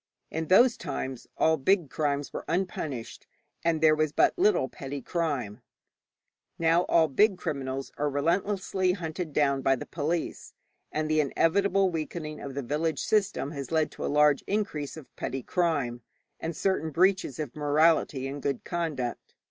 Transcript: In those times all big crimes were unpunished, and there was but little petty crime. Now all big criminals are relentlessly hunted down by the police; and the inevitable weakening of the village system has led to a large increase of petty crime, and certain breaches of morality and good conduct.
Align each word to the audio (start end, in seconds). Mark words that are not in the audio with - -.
In 0.31 0.47
those 0.47 0.77
times 0.77 1.27
all 1.37 1.57
big 1.57 1.91
crimes 1.91 2.33
were 2.33 2.43
unpunished, 2.47 3.27
and 3.63 3.81
there 3.81 3.93
was 3.93 4.11
but 4.11 4.33
little 4.35 4.67
petty 4.67 4.99
crime. 4.99 5.61
Now 6.57 6.85
all 6.85 7.07
big 7.07 7.37
criminals 7.37 7.91
are 7.99 8.09
relentlessly 8.09 8.93
hunted 8.93 9.31
down 9.31 9.61
by 9.61 9.75
the 9.75 9.85
police; 9.85 10.55
and 10.91 11.07
the 11.07 11.19
inevitable 11.21 11.91
weakening 11.91 12.39
of 12.39 12.55
the 12.55 12.63
village 12.63 13.01
system 13.03 13.51
has 13.51 13.71
led 13.71 13.91
to 13.91 14.03
a 14.03 14.07
large 14.07 14.41
increase 14.47 14.97
of 14.97 15.15
petty 15.15 15.43
crime, 15.43 16.01
and 16.39 16.55
certain 16.57 16.89
breaches 16.89 17.37
of 17.37 17.55
morality 17.55 18.27
and 18.27 18.41
good 18.41 18.63
conduct. 18.63 19.35